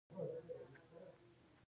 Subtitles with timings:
[0.09, 1.29] دوی دا توکي صادروي.